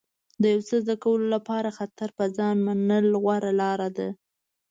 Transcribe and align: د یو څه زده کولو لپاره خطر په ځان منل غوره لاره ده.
د 0.41 0.43
یو 0.53 0.61
څه 0.69 0.75
زده 0.83 0.95
کولو 1.03 1.25
لپاره 1.35 1.69
خطر 1.77 2.09
په 2.17 2.25
ځان 2.37 2.55
منل 2.65 3.07
غوره 3.21 3.51
لاره 3.61 3.89
ده. 3.97 4.09